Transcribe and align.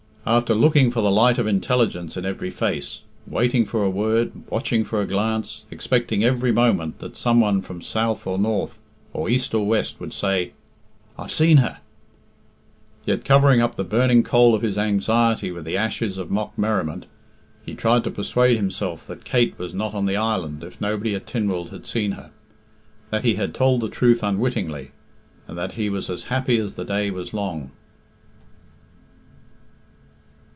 After 0.23 0.53
looking 0.53 0.91
for 0.91 1.01
the 1.01 1.09
light 1.09 1.39
of 1.39 1.47
intelligence 1.47 2.15
in 2.15 2.25
every 2.27 2.51
face, 2.51 3.01
waiting 3.25 3.65
for 3.65 3.83
a 3.83 3.89
word, 3.89 4.31
watching 4.51 4.83
for 4.83 5.01
a 5.01 5.07
glance, 5.07 5.65
expecting 5.71 6.23
every 6.23 6.51
moment 6.51 6.99
that 6.99 7.17
some 7.17 7.39
one 7.41 7.63
from 7.63 7.81
south 7.81 8.27
or 8.27 8.37
north, 8.37 8.77
or 9.13 9.29
east 9.31 9.55
or 9.55 9.65
west, 9.65 9.99
would 9.99 10.13
say, 10.13 10.53
"I've 11.17 11.31
seen 11.31 11.57
her;" 11.57 11.79
yet, 13.03 13.25
covering 13.25 13.61
up 13.61 13.77
the 13.77 13.83
burning 13.83 14.21
coal 14.21 14.53
of 14.53 14.61
his 14.61 14.77
anxiety 14.77 15.49
with 15.51 15.65
the 15.65 15.75
ashes 15.75 16.19
of 16.19 16.29
mock 16.29 16.55
merriment, 16.55 17.07
he 17.65 17.73
tried 17.73 18.03
to 18.03 18.11
persuade 18.11 18.57
himself 18.57 19.07
that 19.07 19.25
Kate 19.25 19.57
was 19.57 19.73
not 19.73 19.95
on 19.95 20.05
the 20.05 20.17
island 20.17 20.63
if 20.63 20.79
nobody 20.79 21.15
at 21.15 21.25
Tynwald 21.25 21.71
had 21.71 21.87
seen 21.87 22.11
her; 22.11 22.29
that 23.09 23.23
he 23.23 23.35
had 23.35 23.55
told 23.55 23.81
the 23.81 23.89
truth 23.89 24.21
unwittingly, 24.21 24.91
and 25.47 25.57
that 25.57 25.73
he 25.73 25.89
was 25.89 26.11
as 26.11 26.25
happy 26.25 26.59
as 26.59 26.75
the 26.75 26.85
day 26.85 27.09
was 27.09 27.33
long. 27.33 27.71